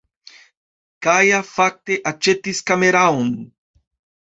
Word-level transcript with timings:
Kaja 1.07 1.41
fakte 1.51 1.99
aĉetis 2.13 2.65
kameraon 2.73 3.33